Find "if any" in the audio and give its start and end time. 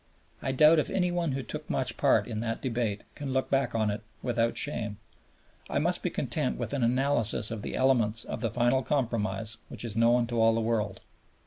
0.79-1.11